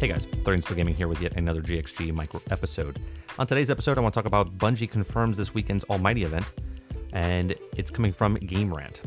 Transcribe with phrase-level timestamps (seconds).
[0.00, 2.98] Hey guys, Third Still Gaming here with yet another GXG micro episode.
[3.38, 6.46] On today's episode, I want to talk about Bungie confirms this weekend's Almighty event,
[7.12, 9.02] and it's coming from Game Rant.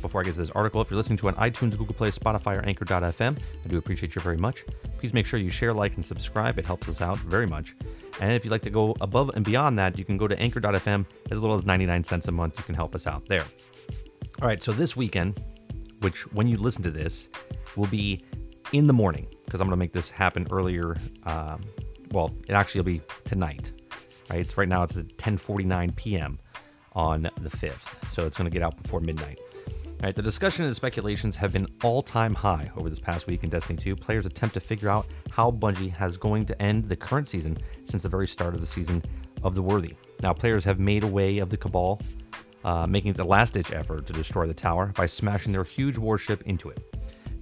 [0.00, 2.56] Before I get to this article, if you're listening to on iTunes, Google Play, Spotify,
[2.56, 4.64] or Anchor.fm, I do appreciate you very much.
[4.98, 6.56] Please make sure you share, like, and subscribe.
[6.56, 7.74] It helps us out very much.
[8.20, 11.04] And if you'd like to go above and beyond that, you can go to Anchor.fm
[11.32, 12.56] as little as 99 cents a month.
[12.58, 13.44] You can help us out there.
[14.40, 15.42] All right, so this weekend,
[15.98, 17.28] which when you listen to this,
[17.74, 18.22] will be
[18.72, 20.94] in the morning because I'm going to make this happen earlier.
[21.24, 21.62] Um,
[22.10, 23.72] well, it actually will be tonight.
[24.28, 24.40] Right?
[24.40, 24.82] It's right now.
[24.82, 26.38] It's at 10:49 p.m.
[26.92, 29.38] on the 5th, so it's going to get out before midnight.
[29.56, 33.42] All right, the discussion and the speculations have been all-time high over this past week
[33.42, 33.96] in Destiny 2.
[33.96, 38.02] Players attempt to figure out how Bungie has going to end the current season since
[38.02, 39.02] the very start of the season
[39.42, 39.94] of the Worthy.
[40.22, 42.00] Now, players have made a way of the Cabal,
[42.64, 46.68] uh, making the last-ditch effort to destroy the tower by smashing their huge warship into
[46.68, 46.87] it.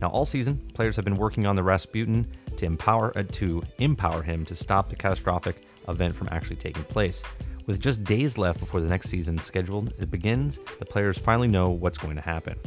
[0.01, 4.23] Now, all season, players have been working on the Rasputin to empower uh, to empower
[4.23, 7.23] him to stop the catastrophic event from actually taking place.
[7.67, 11.71] With just days left before the next season scheduled it begins, the players finally know
[11.71, 12.59] what's going to happen.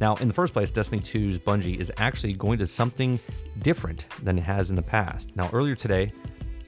[0.00, 3.18] Now, in the first place, Destiny 2's Bungie is actually going to something
[3.60, 5.34] different than it has in the past.
[5.36, 6.12] Now, earlier today,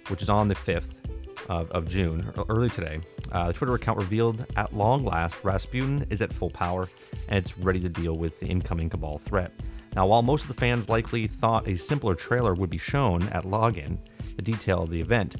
[0.08, 1.00] which is on the 5th
[1.48, 3.00] of, of June, early today,
[3.32, 6.88] uh, the Twitter account revealed at long last Rasputin is at full power
[7.28, 9.52] and it's ready to deal with the incoming Cabal threat.
[9.94, 13.44] Now, while most of the fans likely thought a simpler trailer would be shown at
[13.44, 13.98] login,
[14.36, 15.36] the detail of the event,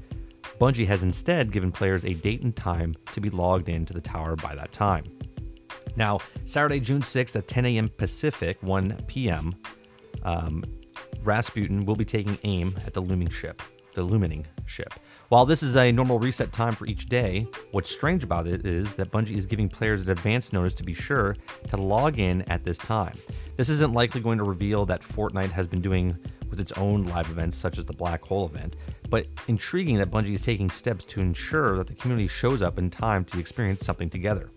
[0.61, 4.37] Bungie has instead given players a date and time to be logged into the tower
[4.37, 5.05] by that time.
[5.97, 7.89] Now, Saturday, June 6th at 10 a.m.
[7.89, 9.55] Pacific, 1 p.m.,
[10.23, 10.65] um,
[11.23, 13.63] Rasputin will be taking aim at the looming ship,
[13.95, 14.95] the illuminating ship.
[15.29, 18.95] While this is a normal reset time for each day, what's strange about it is
[18.97, 21.37] that Bungie is giving players an advance notice to be sure
[21.69, 23.17] to log in at this time.
[23.57, 26.17] This isn't likely going to reveal that Fortnite has been doing
[26.51, 28.77] with its own live events, such as the Black Hole event,
[29.11, 32.91] but intriguing that Bungie is taking steps to ensure that the community shows up in
[32.91, 34.51] time to experience something together.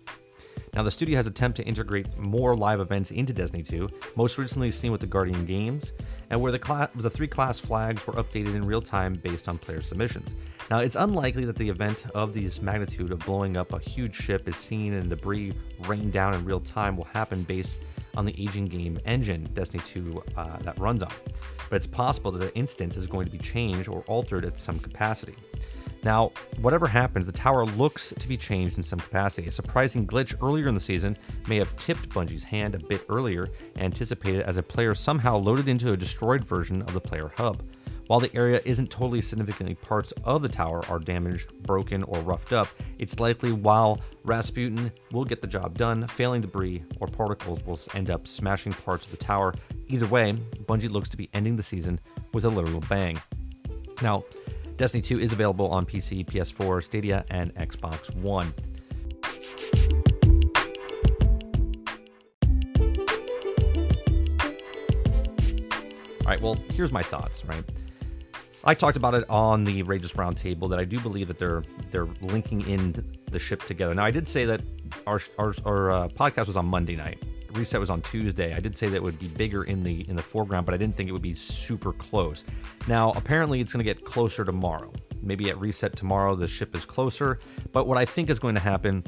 [0.78, 4.70] Now, the studio has attempted to integrate more live events into Destiny 2, most recently
[4.70, 5.90] seen with the Guardian Games,
[6.30, 9.58] and where the, class, the three class flags were updated in real time based on
[9.58, 10.36] player submissions.
[10.70, 14.46] Now, it's unlikely that the event of this magnitude of blowing up a huge ship
[14.46, 15.52] is seen and debris
[15.88, 17.78] rain down in real time will happen based
[18.16, 21.10] on the aging game engine Destiny 2 uh, that runs on.
[21.70, 24.78] But it's possible that the instance is going to be changed or altered at some
[24.78, 25.34] capacity.
[26.04, 29.48] Now, whatever happens, the tower looks to be changed in some capacity.
[29.48, 31.16] A surprising glitch earlier in the season
[31.48, 35.92] may have tipped Bungie's hand a bit earlier, anticipated as a player somehow loaded into
[35.92, 37.62] a destroyed version of the player hub.
[38.06, 42.54] While the area isn't totally significantly parts of the tower are damaged, broken, or roughed
[42.54, 47.78] up, it's likely while Rasputin will get the job done, failing debris or particles will
[47.94, 49.52] end up smashing parts of the tower.
[49.88, 50.32] Either way,
[50.62, 52.00] Bungie looks to be ending the season
[52.32, 53.20] with a literal bang.
[54.00, 54.24] Now,
[54.78, 58.54] Destiny 2 is available on PC, PS4, Stadia, and Xbox One.
[66.20, 67.64] All right, well, here's my thoughts, right?
[68.62, 72.08] I talked about it on the Rageous Roundtable that I do believe that they're they're
[72.20, 72.94] linking in
[73.30, 73.94] the ship together.
[73.94, 74.60] Now, I did say that
[75.08, 77.20] our our, our uh, podcast was on Monday night.
[77.58, 78.54] Reset was on Tuesday.
[78.54, 80.78] I did say that it would be bigger in the in the foreground, but I
[80.78, 82.44] didn't think it would be super close.
[82.86, 84.92] Now, apparently, it's going to get closer tomorrow.
[85.22, 87.40] Maybe at Reset tomorrow, the ship is closer.
[87.72, 89.04] But what I think is going to happen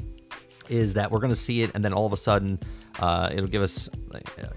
[0.69, 2.59] is that we're going to see it, and then all of a sudden,
[2.99, 3.89] uh, it'll give us,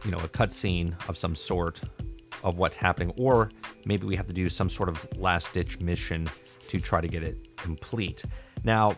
[0.05, 1.81] you know, a cutscene of some sort
[2.43, 3.51] of what's happening, or
[3.87, 6.29] maybe we have to do some sort of last ditch mission
[6.69, 8.25] to try to get it complete.
[8.65, 8.97] Now,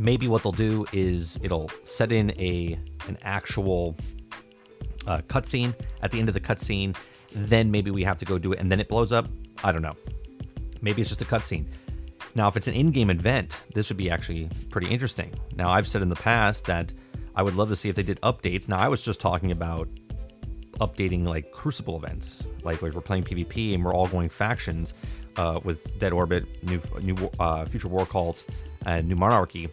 [0.00, 3.94] maybe what they'll do is it'll set in a an actual
[5.06, 6.96] uh, cutscene at the end of the cutscene.
[7.32, 9.28] Then maybe we have to go do it, and then it blows up.
[9.62, 9.96] I don't know.
[10.80, 11.66] Maybe it's just a cutscene.
[12.34, 15.32] Now, if it's an in-game event, this would be actually pretty interesting.
[15.54, 16.92] Now, I've said in the past that
[17.34, 18.68] I would love to see if they did updates.
[18.68, 19.88] Now, I was just talking about
[20.80, 24.94] updating like Crucible events, like if we're playing PvP and we're all going factions
[25.36, 28.42] uh, with Dead Orbit, New New uh, Future War Cult,
[28.86, 29.68] and New Monarchy.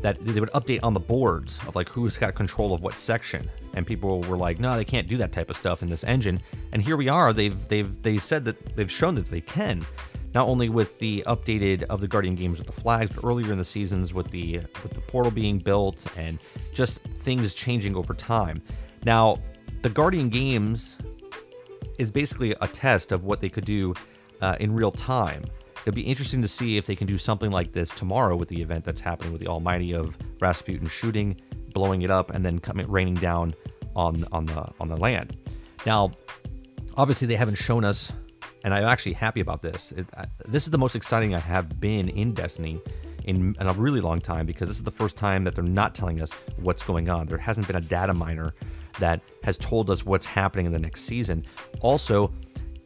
[0.00, 3.50] That they would update on the boards of like who's got control of what section,
[3.74, 6.40] and people were like, "No, they can't do that type of stuff in this engine."
[6.72, 7.32] And here we are.
[7.32, 9.84] They've they've they said that they've shown that they can
[10.34, 13.58] not only with the updated of the Guardian games with the flags, but earlier in
[13.58, 16.38] the seasons with the with the portal being built and
[16.72, 18.62] just things changing over time.
[19.04, 19.40] Now,
[19.82, 20.98] the Guardian games
[21.98, 23.94] is basically a test of what they could do
[24.40, 25.44] uh, in real time.
[25.88, 28.60] It'll be interesting to see if they can do something like this tomorrow with the
[28.60, 31.40] event that's happening with the Almighty of Rasputin shooting,
[31.72, 33.54] blowing it up, and then coming raining down
[33.96, 35.38] on on the on the land.
[35.86, 36.12] Now,
[36.98, 38.12] obviously, they haven't shown us
[38.64, 39.92] and I'm actually happy about this.
[39.92, 42.82] It, I, this is the most exciting I have been in Destiny
[43.24, 45.94] in, in a really long time because this is the first time that they're not
[45.94, 47.28] telling us what's going on.
[47.28, 48.52] There hasn't been a data miner
[48.98, 51.46] that has told us what's happening in the next season.
[51.80, 52.32] Also,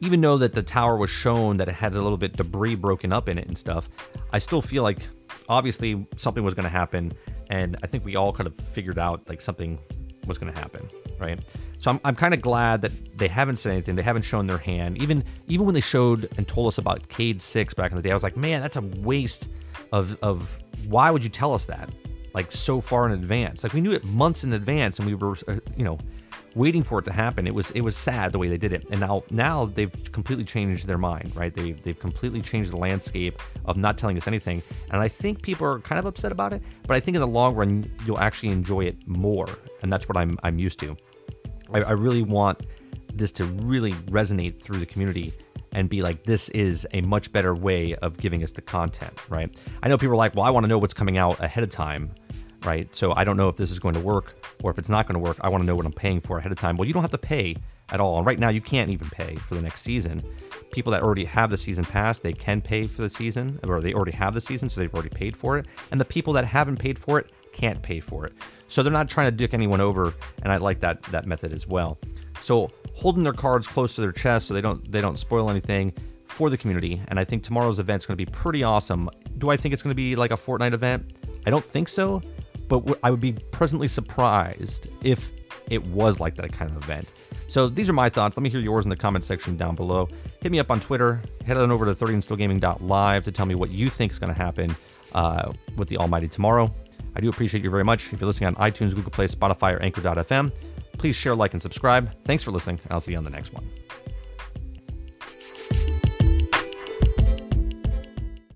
[0.03, 3.13] even though that the tower was shown that it had a little bit debris broken
[3.13, 3.89] up in it and stuff,
[4.33, 5.07] I still feel like
[5.47, 7.13] obviously something was going to happen,
[7.49, 9.79] and I think we all kind of figured out like something
[10.27, 10.89] was going to happen,
[11.19, 11.39] right?
[11.79, 13.95] So I'm, I'm kind of glad that they haven't said anything.
[13.95, 15.01] They haven't shown their hand.
[15.01, 18.11] Even even when they showed and told us about Cayde Six back in the day,
[18.11, 19.47] I was like, man, that's a waste
[19.93, 21.89] of of why would you tell us that
[22.33, 23.63] like so far in advance?
[23.63, 25.97] Like we knew it months in advance, and we were uh, you know
[26.55, 27.47] waiting for it to happen.
[27.47, 28.85] It was it was sad the way they did it.
[28.89, 31.53] And now now they've completely changed their mind, right?
[31.53, 34.61] They've they've completely changed the landscape of not telling us anything.
[34.91, 37.27] And I think people are kind of upset about it, but I think in the
[37.27, 39.47] long run you'll actually enjoy it more.
[39.81, 40.95] And that's what I'm I'm used to.
[41.73, 42.65] I, I really want
[43.13, 45.33] this to really resonate through the community
[45.71, 49.49] and be like, this is a much better way of giving us the content, right?
[49.81, 51.71] I know people are like, well, I want to know what's coming out ahead of
[51.71, 52.11] time
[52.65, 52.93] right?
[52.93, 55.13] So I don't know if this is going to work or if it's not going
[55.13, 55.37] to work.
[55.41, 56.77] I want to know what I'm paying for ahead of time.
[56.77, 57.55] Well, you don't have to pay
[57.89, 58.17] at all.
[58.17, 60.23] And right now, you can't even pay for the next season.
[60.71, 63.93] People that already have the season pass, they can pay for the season, or they
[63.93, 65.67] already have the season, so they've already paid for it.
[65.91, 68.33] And the people that haven't paid for it can't pay for it.
[68.69, 71.67] So they're not trying to dick anyone over, and I like that that method as
[71.67, 71.99] well.
[72.41, 75.93] So holding their cards close to their chest so they don't they don't spoil anything
[76.25, 76.99] for the community.
[77.09, 79.09] And I think tomorrow's event is going to be pretty awesome.
[79.37, 81.13] Do I think it's going to be like a Fortnite event?
[81.45, 82.21] I don't think so
[82.81, 85.31] but I would be pleasantly surprised if
[85.69, 87.11] it was like that kind of event.
[87.47, 88.35] So these are my thoughts.
[88.35, 90.09] Let me hear yours in the comment section down below.
[90.41, 91.21] Hit me up on Twitter.
[91.45, 94.75] Head on over to 30andstillgaming.live to tell me what you think is going to happen
[95.13, 96.73] uh, with the Almighty tomorrow.
[97.15, 98.11] I do appreciate you very much.
[98.11, 100.51] If you're listening on iTunes, Google Play, Spotify, or Anchor.fm,
[100.97, 102.11] please share, like, and subscribe.
[102.23, 102.79] Thanks for listening.
[102.89, 103.69] I'll see you on the next one.